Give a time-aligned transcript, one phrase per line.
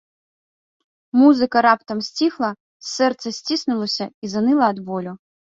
[1.19, 2.49] Музыка раптам сціхла,
[2.95, 5.13] сэрца сціснулася і заныла ад болю.